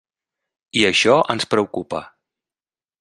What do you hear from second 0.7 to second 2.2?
I això ens preocupa.